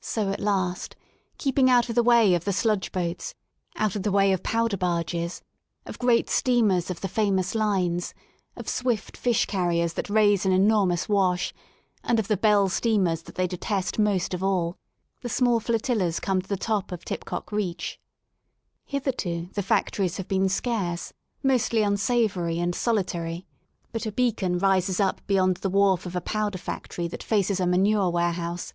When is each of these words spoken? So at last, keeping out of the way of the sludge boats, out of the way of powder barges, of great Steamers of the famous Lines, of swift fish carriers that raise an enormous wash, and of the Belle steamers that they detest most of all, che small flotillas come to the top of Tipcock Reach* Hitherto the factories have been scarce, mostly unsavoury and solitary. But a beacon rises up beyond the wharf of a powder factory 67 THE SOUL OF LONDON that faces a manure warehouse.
So 0.00 0.30
at 0.30 0.38
last, 0.38 0.94
keeping 1.38 1.68
out 1.68 1.88
of 1.88 1.96
the 1.96 2.02
way 2.04 2.34
of 2.34 2.44
the 2.44 2.52
sludge 2.52 2.92
boats, 2.92 3.34
out 3.74 3.96
of 3.96 4.04
the 4.04 4.12
way 4.12 4.30
of 4.30 4.44
powder 4.44 4.76
barges, 4.76 5.42
of 5.86 5.98
great 5.98 6.30
Steamers 6.30 6.88
of 6.88 7.00
the 7.00 7.08
famous 7.08 7.52
Lines, 7.52 8.14
of 8.54 8.68
swift 8.68 9.16
fish 9.16 9.44
carriers 9.46 9.94
that 9.94 10.08
raise 10.08 10.46
an 10.46 10.52
enormous 10.52 11.08
wash, 11.08 11.52
and 12.04 12.20
of 12.20 12.28
the 12.28 12.36
Belle 12.36 12.68
steamers 12.68 13.22
that 13.22 13.34
they 13.34 13.48
detest 13.48 13.98
most 13.98 14.34
of 14.34 14.40
all, 14.44 14.78
che 15.20 15.26
small 15.30 15.58
flotillas 15.58 16.20
come 16.20 16.40
to 16.40 16.48
the 16.48 16.56
top 16.56 16.92
of 16.92 17.04
Tipcock 17.04 17.50
Reach* 17.50 17.98
Hitherto 18.84 19.48
the 19.54 19.64
factories 19.64 20.16
have 20.18 20.28
been 20.28 20.48
scarce, 20.48 21.12
mostly 21.42 21.82
unsavoury 21.82 22.60
and 22.60 22.72
solitary. 22.72 23.48
But 23.90 24.06
a 24.06 24.12
beacon 24.12 24.58
rises 24.58 25.00
up 25.00 25.26
beyond 25.26 25.56
the 25.56 25.70
wharf 25.70 26.06
of 26.06 26.14
a 26.14 26.20
powder 26.20 26.56
factory 26.56 27.08
67 27.08 27.10
THE 27.10 27.16
SOUL 27.16 27.24
OF 27.24 27.28
LONDON 27.30 27.40
that 27.40 27.46
faces 27.48 27.60
a 27.60 27.66
manure 28.06 28.10
warehouse. 28.12 28.72